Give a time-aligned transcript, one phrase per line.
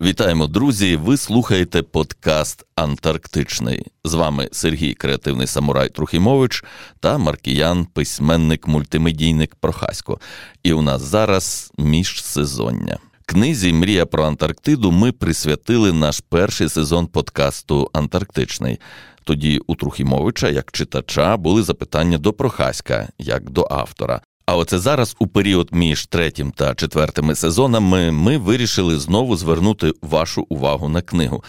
[0.00, 0.96] Вітаємо, друзі!
[0.96, 3.86] Ви слухаєте подкаст Антарктичний.
[4.04, 6.64] З вами Сергій Креативний Самурай Трухімович
[7.00, 10.20] та Маркіян, письменник, мультимедійник Прохасько.
[10.62, 12.98] І у нас зараз міжсезоння.
[13.26, 18.80] Книзі Мрія про Антарктиду ми присвятили наш перший сезон подкасту Антарктичний.
[19.24, 24.20] Тоді у Трухімовича, як читача, були запитання до Прохаська, як до автора.
[24.46, 30.46] А оце зараз, у період між третім та четвертими сезонами, ми вирішили знову звернути вашу
[30.48, 31.44] увагу на книгу.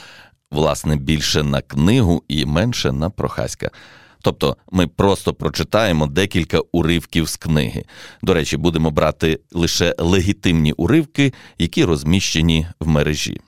[0.51, 3.71] Власне, більше на книгу і менше на Прохаська.
[4.21, 7.83] Тобто ми просто прочитаємо декілька уривків з книги.
[8.21, 13.41] До речі, будемо брати лише легітимні уривки, які розміщені в мережі.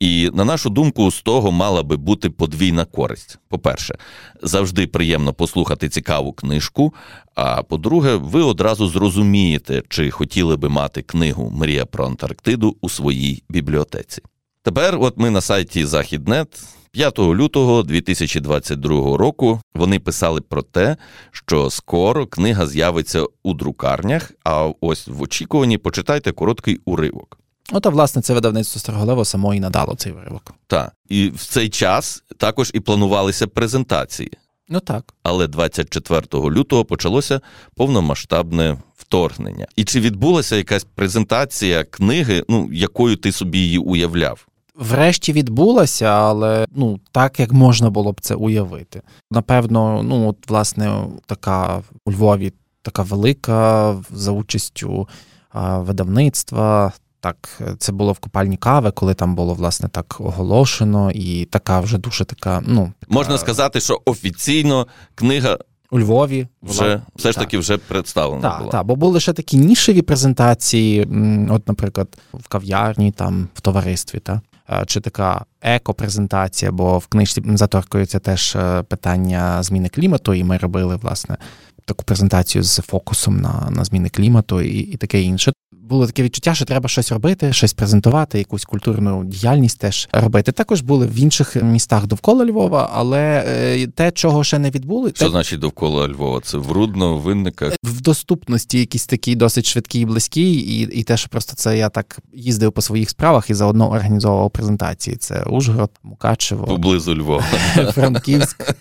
[0.00, 3.38] І на нашу думку, з того мала би бути подвійна користь.
[3.48, 3.98] По-перше,
[4.42, 6.94] завжди приємно послухати цікаву книжку.
[7.34, 13.42] А по-друге, ви одразу зрозумієте, чи хотіли би мати книгу Мрія про Антарктиду у своїй
[13.48, 14.22] бібліотеці.
[14.62, 16.48] Тепер, от ми на сайті Західнет.
[16.92, 20.96] 5 лютого 2022 року вони писали про те,
[21.30, 24.32] що скоро книга з'явиться у друкарнях.
[24.44, 27.38] А ось в очікуванні почитайте короткий уривок.
[27.72, 30.54] От, а власне, це видавництво Старголево само і надало цей виривок.
[30.66, 34.30] Так, і в цей час також і планувалися презентації.
[34.68, 35.14] Ну так.
[35.22, 37.40] Але 24 лютого почалося
[37.74, 39.66] повномасштабне вторгнення.
[39.76, 44.46] І чи відбулася якась презентація книги, ну якою ти собі її уявляв?
[44.74, 49.02] Врешті відбулася, але ну так як можна було б це уявити.
[49.30, 52.52] Напевно, ну от власне така у Львові
[52.82, 55.08] така велика за участю
[55.54, 56.92] видавництва.
[57.20, 61.98] Так, це було в копальні кави, коли там було власне так оголошено, і така вже
[61.98, 62.62] дуже така.
[62.66, 63.14] Ну така...
[63.14, 65.58] можна сказати, що офіційно книга
[65.90, 67.02] у Львові вже була...
[67.16, 67.44] все ж так.
[67.44, 68.50] таки вже представлена.
[68.50, 68.72] Так, була.
[68.72, 71.08] так, бо були ще такі нішеві презентації,
[71.50, 74.40] от, наприклад, в кав'ярні, там в товаристві, та
[74.86, 80.96] чи така еко-презентація, бо в книжці заторкується теж е, питання зміни клімату, і ми робили
[80.96, 81.36] власне
[81.84, 85.52] таку презентацію з фокусом на на зміни клімату і, і таке інше
[85.88, 90.52] було таке відчуття, що треба щось робити, щось презентувати, якусь культурну діяльність теж робити.
[90.52, 95.24] Також були в інших містах довкола Львова, але е, те, чого ще не відбули, що
[95.24, 95.30] те...
[95.30, 96.40] значить довкола Львова?
[96.40, 97.72] Це в Рудно, в Винниках?
[97.84, 101.88] в доступності, якісь такі досить швидкі і близькі, і і те, що просто це я
[101.88, 105.16] так їздив по своїх справах і заодно організовував презентації.
[105.16, 107.44] Це Ужгород, Мукачево, поблизу Львова,
[107.94, 108.74] Франківськ.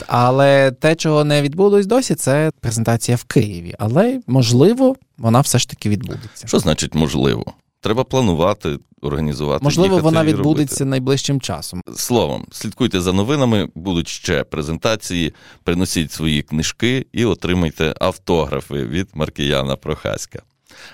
[0.00, 3.74] От, але те, чого не відбулось досі, це презентація в Києві.
[3.78, 6.46] Але можливо, вона все ж таки відбудеться.
[6.46, 7.44] Що значить можливо?
[7.80, 9.64] Треба планувати, організувати.
[9.64, 10.84] Можливо, вона відбудеться робити.
[10.84, 11.80] найближчим часом.
[11.96, 15.34] Словом, слідкуйте за новинами, будуть ще презентації,
[15.64, 20.42] приносіть свої книжки і отримайте автографи від Маркіяна Прохаська.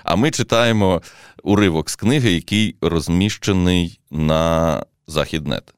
[0.03, 1.01] А ми читаємо
[1.43, 5.73] уривок з книги, який розміщений на Західнет.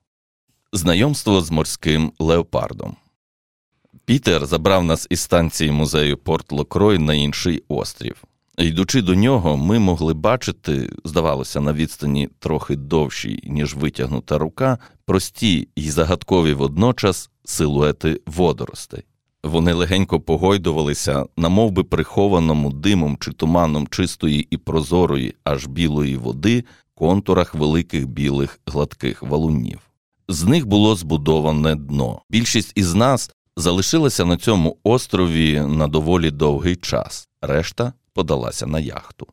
[0.74, 2.96] Знайомство з морським леопардом.
[4.06, 8.24] Пітер забрав нас із станції музею Порт Локрой на інший острів.
[8.58, 15.68] Йдучи до нього, ми могли бачити, здавалося, на відстані трохи довшій, ніж витягнута рука, прості
[15.76, 19.04] й загадкові водночас силуети водоростей.
[19.44, 26.64] Вони легенько погойдувалися на мовби прихованому димом чи туманом чистої і прозорої, аж білої води,
[26.96, 29.80] контурах великих білих гладких валунів.
[30.28, 32.22] З них було збудоване дно.
[32.30, 39.28] Більшість із нас залишилася на цьому острові на доволі довгий час, решта подалася на яхту.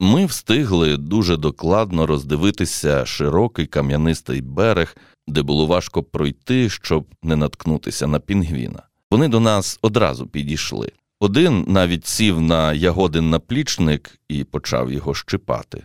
[0.00, 8.06] Ми встигли дуже докладно роздивитися широкий кам'янистий берег, де було важко пройти, щоб не наткнутися
[8.06, 8.82] на пінгвіна.
[9.10, 10.92] Вони до нас одразу підійшли.
[11.20, 15.84] Один навіть сів на ягодин наплічник і почав його щипати.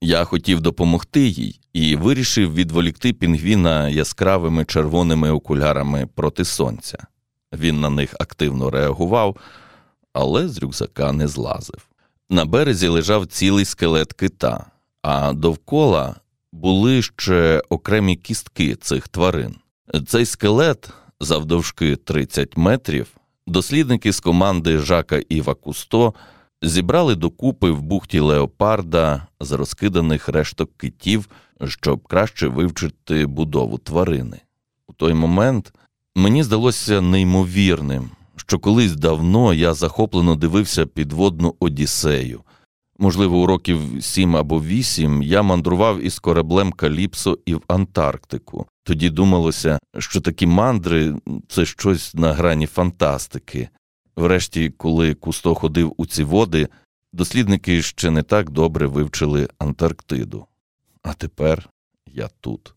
[0.00, 7.06] Я хотів допомогти їй і вирішив відволікти пінгвіна яскравими червоними окулярами проти сонця.
[7.52, 9.36] Він на них активно реагував,
[10.12, 11.88] але з рюкзака не злазив.
[12.30, 14.66] На березі лежав цілий скелет кита,
[15.02, 16.16] а довкола
[16.52, 19.56] були ще окремі кістки цих тварин.
[20.06, 20.90] Цей скелет,
[21.20, 23.06] завдовжки 30 метрів,
[23.46, 26.14] дослідники з команди Жака Іва Кусто
[26.62, 31.28] зібрали докупи в бухті леопарда з розкиданих решток китів,
[31.64, 34.40] щоб краще вивчити будову тварини.
[34.86, 35.72] У той момент
[36.16, 42.40] мені здалося неймовірним, що колись давно я захоплено дивився підводну Одіссею.
[42.98, 48.66] Можливо, у років сім або вісім я мандрував із кораблем Каліпсо і в Антарктику.
[48.82, 51.14] Тоді думалося, що такі мандри
[51.48, 53.68] це щось на грані фантастики.
[54.16, 56.68] Врешті, коли Кусто ходив у ці води,
[57.12, 60.46] дослідники ще не так добре вивчили Антарктиду.
[61.02, 61.70] а тепер
[62.06, 62.74] я тут.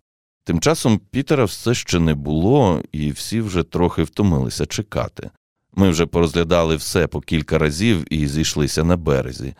[0.51, 5.29] Тим часом Пітера все ще не було, і всі вже трохи втомилися чекати.
[5.75, 9.53] Ми вже порозглядали все по кілька разів і зійшлися на березі,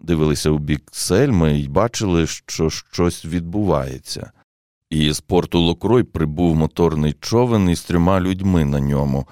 [0.00, 4.30] дивилися у бік сельми і бачили, що щось відбувається.
[4.90, 9.26] І з порту Локрой прибув моторний човен із трьома людьми на ньому.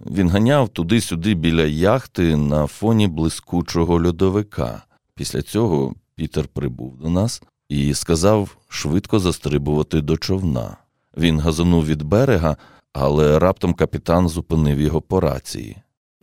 [0.00, 4.82] Він ганяв туди-сюди біля яхти на фоні блискучого льодовика.
[5.14, 10.76] Після цього Пітер прибув до нас і сказав швидко застрибувати до човна.
[11.16, 12.56] Він газонув від берега,
[12.92, 15.76] але раптом капітан зупинив його по рації.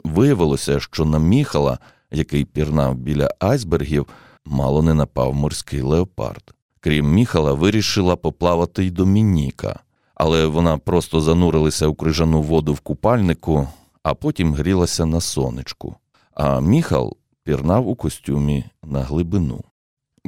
[0.04, 1.78] Виявилося, що на міхала,
[2.12, 4.07] який пірнав біля айсбергів,
[4.45, 6.54] мало не напав морський леопард.
[6.80, 9.80] Крім міхала, вирішила поплавати й Домініка,
[10.16, 13.68] але вона просто занурилася у крижану воду в купальнику,
[14.04, 15.96] а потім грілася на сонечку.
[16.34, 19.63] А міхал пірнав у костюмі на глибину.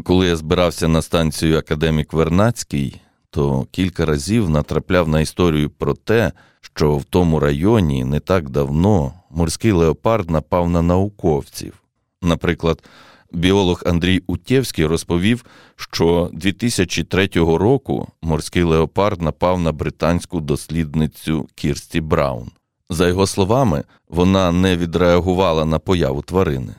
[0.03, 6.31] Коли я збирався на станцію Академік Вернацький, то кілька разів натрапляв на історію про те,
[6.61, 11.73] що в тому районі не так давно морський леопард напав на науковців.
[12.21, 12.83] Наприклад,
[13.31, 15.45] біолог Андрій Утєвський розповів,
[15.75, 22.51] що 2003 року морський леопард напав на британську дослідницю Кірсті Браун.
[22.89, 26.75] За його словами, вона не відреагувала на появу тварини.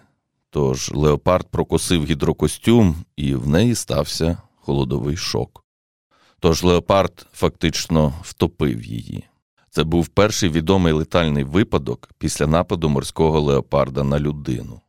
[0.56, 5.64] Тож леопард прокосив гідрокостюм, і в неї стався холодовий шок.
[6.40, 9.24] Тож леопард фактично втопив її.
[9.70, 14.80] Це був перший відомий летальний випадок після нападу морського леопарда на людину.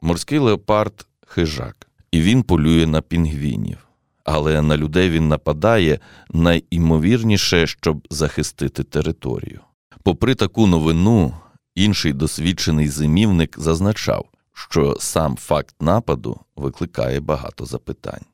[0.00, 3.78] Морський леопард хижак, і він полює на пінгвінів,
[4.24, 6.00] але на людей він нападає
[6.30, 9.60] найімовірніше, щоб захистити територію.
[10.02, 11.34] Попри таку новину,
[11.74, 18.24] інший досвідчений зимівник зазначав, що сам факт нападу викликає багато запитань.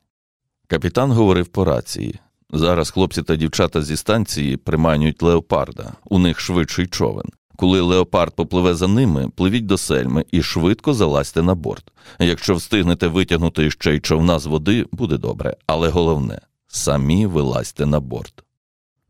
[0.67, 2.19] Капітан говорив по рації
[2.51, 7.25] зараз хлопці та дівчата зі станції приманюють леопарда, у них швидший човен.
[7.55, 11.91] Коли леопард попливе за ними, пливіть до сельми і швидко залазьте на борт.
[12.19, 17.99] Якщо встигнете витягнути ще й човна з води, буде добре, але головне самі вилазьте на
[17.99, 18.43] борт.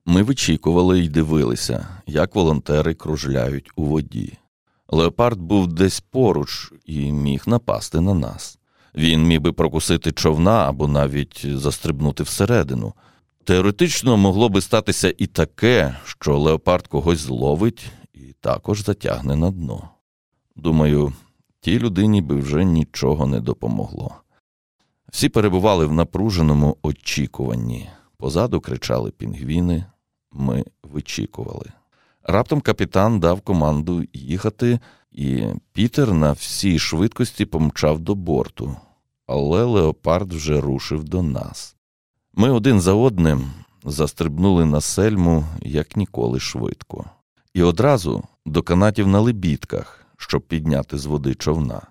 [0.06, 4.38] Ми вичікували і дивилися, як волонтери кружляють у воді.
[4.91, 8.59] Леопард був десь поруч і міг напасти на нас.
[8.95, 12.94] Він міг би прокусити човна або навіть застрибнути всередину.
[13.44, 19.89] Теоретично могло би статися і таке, що леопард когось зловить і також затягне на дно.
[20.56, 21.13] Думаю,
[21.62, 24.15] тій людині би вже нічого не допомогло.
[25.12, 27.89] Всі перебували в напруженому очікуванні.
[28.18, 29.85] Позаду кричали пінгвіни,
[30.31, 31.65] ми вичікували.
[32.24, 34.80] Раптом капітан дав команду їхати,
[35.12, 35.44] і
[35.74, 38.75] Пітер на всій швидкості помчав до борту,
[39.27, 41.75] але леопард вже рушив до нас.
[42.33, 43.51] Ми один за одним
[43.83, 47.06] застрибнули на сельму як ніколи швидко,
[47.54, 51.81] і одразу до канатів на лебідках, щоб підняти з води човна.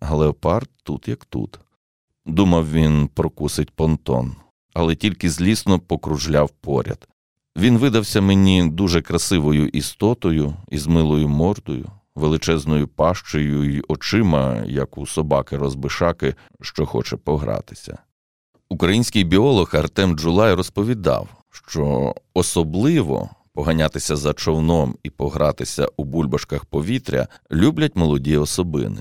[0.00, 1.60] А леопард тут як тут.
[2.26, 4.36] Думав, він прокусить понтон,
[4.74, 7.08] але тільки злісно покружляв поряд.
[7.58, 15.06] Він видався мені дуже красивою істотою із милою мордою, величезною пащею й очима, як у
[15.06, 17.98] собаки розбишаки, що хоче погратися.
[18.68, 27.28] Український біолог Артем Джулай розповідав, що особливо поганятися за човном і погратися у бульбашках повітря
[27.52, 29.00] люблять молоді особини.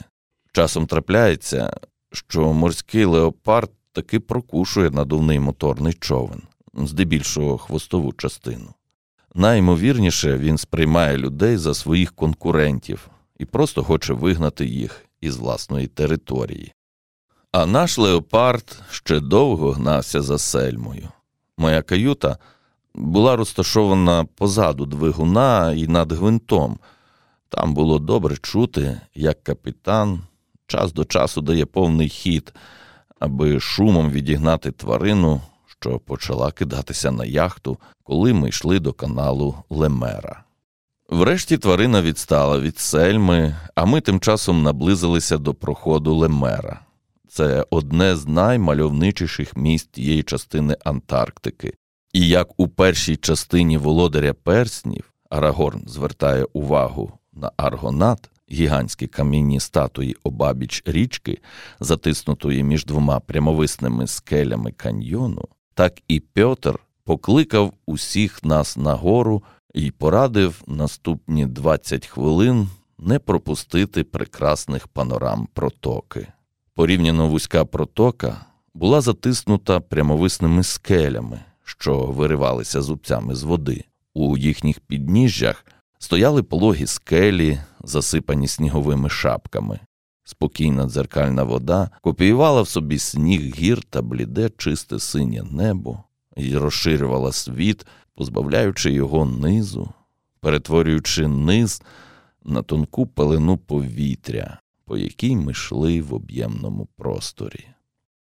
[0.52, 1.74] Часом трапляється,
[2.12, 6.42] що морський леопард таки прокушує надувний моторний човен
[6.86, 8.74] здебільшого хвостову частину.
[9.36, 16.74] Наймовірніше він сприймає людей за своїх конкурентів і просто хоче вигнати їх із власної території.
[17.52, 21.10] А наш леопард ще довго гнався за сельмою.
[21.58, 22.38] Моя каюта
[22.96, 26.80] була розташована позаду двигуна і над гвинтом.
[27.50, 30.22] Там було добре чути, як капітан
[30.68, 32.54] час до часу дає повний хід,
[33.20, 35.42] аби шумом відігнати тварину
[35.80, 40.44] що почала кидатися на яхту, коли ми йшли до каналу Лемера.
[41.10, 46.80] Врешті тварина відстала від сельми, а ми тим часом наблизилися до проходу Лемера.
[47.30, 51.74] Це одне з наймальовничіших місць тієї частини Антарктики.
[52.14, 60.16] І як у першій частині володаря перснів Арагорн звертає увагу на аргонат, гігантські камінні статуї
[60.24, 61.38] обабіч річки,
[61.80, 69.44] затиснутої між двома прямовисними скелями каньйону, так і Пьотр покликав усіх нас нагору
[69.74, 76.28] і порадив наступні 20 хвилин не пропустити прекрасних панорам протоки.
[76.74, 83.84] Порівняно вузька протока була затиснута прямовисними скелями, що виривалися зубцями з води.
[84.14, 85.66] У їхніх підніжжях
[86.00, 89.80] стояли пологі скелі, засипані сніговими шапками.
[90.30, 96.04] Спокійна дзеркальна вода копіювала в собі сніг гір та бліде чисте синє небо
[96.38, 99.90] і розширювала світ, позбавляючи його низу,
[100.40, 101.82] перетворюючи низ
[102.46, 107.66] на тонку пелену повітря, по якій ми йшли в об'ємному просторі.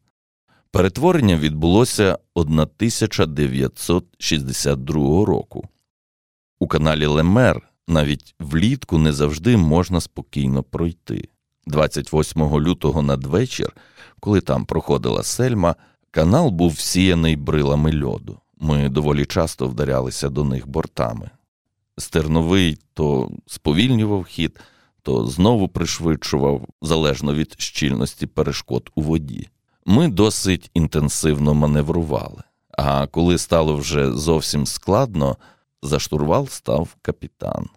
[0.70, 5.68] Перетворення відбулося 1962 року.
[6.58, 11.28] У каналі Лемер навіть влітку не завжди можна спокійно пройти.
[11.66, 13.72] 28 лютого надвечір,
[14.20, 15.74] коли там проходила сельма,
[16.10, 18.40] канал був всіяний брилами льоду.
[18.58, 21.30] Ми доволі часто вдарялися до них бортами.
[21.98, 24.60] Стерновий то сповільнював хід,
[25.02, 29.48] то знову пришвидшував залежно від щільності перешкод у воді.
[29.86, 35.36] Ми досить інтенсивно маневрували, а коли стало вже зовсім складно,
[35.82, 37.68] за штурвал став капітан.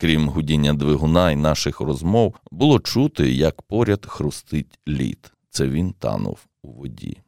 [0.00, 5.32] Крім гудіння двигуна і наших розмов, було чути, як поряд хрустить лід.
[5.50, 7.18] Це він танув у воді.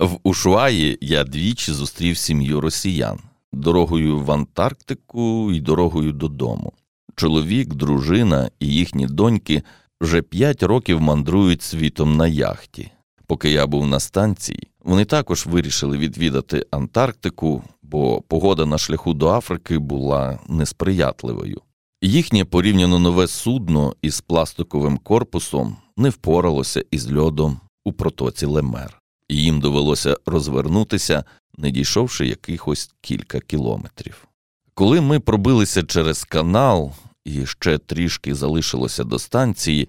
[0.00, 3.18] В Ушуаї я двічі зустрів сім'ю росіян
[3.52, 6.72] дорогою в Антарктику і дорогою додому.
[7.16, 9.62] Чоловік, дружина і їхні доньки
[10.00, 12.90] вже п'ять років мандрують світом на яхті.
[13.26, 19.28] Поки я був на станції, вони також вирішили відвідати Антарктику, бо погода на шляху до
[19.28, 21.60] Африки була несприятливою.
[22.02, 29.36] Їхнє порівняно нове судно із пластиковим корпусом не впоралося із льодом у протоці Лемер, і
[29.36, 31.24] їм довелося розвернутися,
[31.58, 34.28] не дійшовши якихось кілька кілометрів.
[34.74, 36.92] Коли ми пробилися через канал
[37.24, 39.88] і ще трішки залишилося до станції,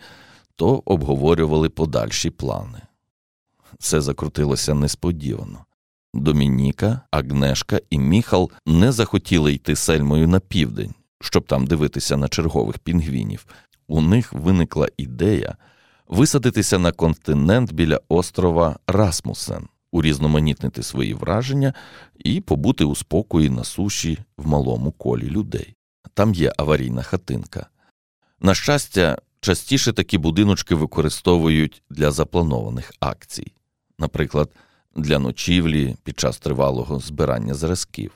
[0.56, 2.82] то обговорювали подальші плани.
[3.80, 5.66] Все закрутилося несподівано.
[6.14, 12.80] Домініка, Агнешка і Міхал не захотіли йти сельмою на південь, щоб там дивитися на чергових
[12.80, 13.46] пінгвінів.
[13.88, 15.56] У них виникла ідея
[16.08, 21.74] висадитися на континент біля острова Расмусен, урізноманітнити свої враження
[22.16, 25.76] і побути у спокої на суші в малому колі людей.
[26.14, 27.68] Там є аварійна хатинка.
[28.42, 33.52] На щастя, частіше такі будиночки використовують для запланованих акцій,
[34.00, 34.50] наприклад,
[34.96, 38.12] для ночівлі під час тривалого збирання зразків.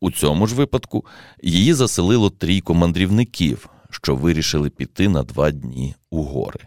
[0.00, 1.04] У цьому ж випадку
[1.42, 6.60] її заселило трійко мандрівників, що вирішили піти на два дні у гори.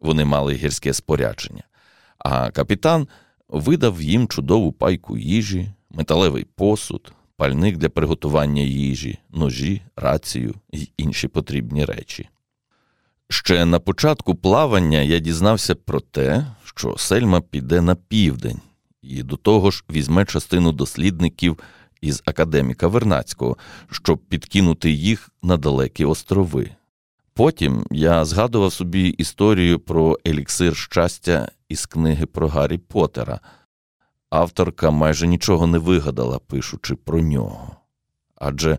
[0.00, 1.62] Вони мали гірське спорядження,
[2.18, 3.08] а капітан
[3.48, 11.28] видав їм чудову пайку їжі, металевий посуд, пальник для приготування їжі, ножі, рацію і інші
[11.28, 12.28] потрібні речі.
[13.28, 18.60] Ще на початку плавання я дізнався про те, що сельма піде на південь
[19.02, 21.58] і до того ж візьме частину дослідників
[22.04, 23.56] із академіка Вернацького,
[23.90, 26.70] щоб підкинути їх на далекі острови.
[27.34, 33.40] Потім я згадував собі історію про еліксир щастя із книги про Гаррі Поттера.
[34.30, 37.76] Авторка майже нічого не вигадала, пишучи про нього.
[38.36, 38.78] Адже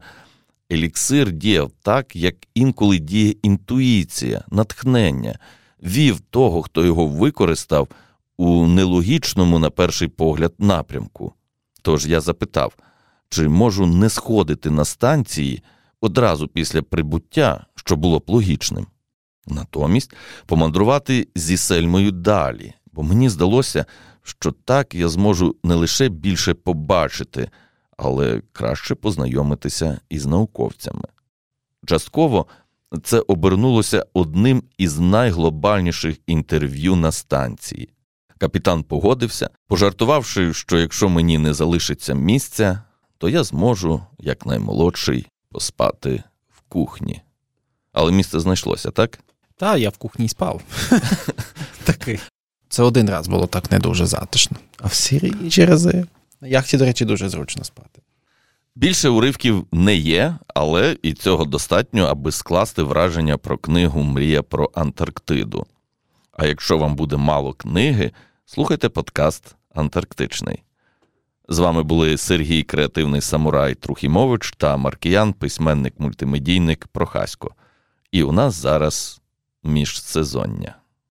[0.72, 5.40] еліксир діяв так, як інколи діє інтуїція, натхнення,
[5.84, 7.88] вів того, хто його використав
[8.38, 11.34] у нелогічному, на перший погляд, напрямку.
[11.82, 12.74] Тож я запитав,
[13.30, 15.64] чи можу не сходити на станції
[16.02, 18.88] одразу після прибуття, що було б логічним.
[19.48, 20.14] Натомість
[20.46, 23.86] помандрувати зі сельмою далі, бо мені здалося,
[24.24, 27.50] що так я зможу не лише більше побачити,
[27.98, 31.08] але краще познайомитися із науковцями.
[31.86, 32.46] Частково
[33.04, 37.90] це обернулося одним із найглобальніших інтерв'ю на станції.
[38.38, 42.84] Капітан погодився, пожартувавши, що якщо мені не залишиться місця,
[43.18, 47.22] то я зможу, як наймолодший, поспати в кухні.
[47.94, 49.20] Але місце знайшлося, так?
[49.58, 50.62] Та, я в кухні спав.
[51.84, 52.20] Такий.
[52.70, 54.58] Це один раз було так не дуже затишно.
[54.78, 56.06] А всі інші рази
[56.42, 58.02] на яхті, до речі, дуже зручно спати.
[58.76, 64.72] Більше уривків не є, але і цього достатньо, аби скласти враження про книгу Мрія про
[64.74, 65.66] Антарктиду.
[66.32, 68.12] А якщо вам буде мало книги,
[68.46, 70.65] слухайте подкаст Антарктичний.
[71.50, 77.56] З вами були Сергій Креативний Самурай Трухімович та Маркіян, письменник мультимедійник Прохасько.
[78.12, 79.22] І у нас зараз
[79.64, 80.76] міжсезоння.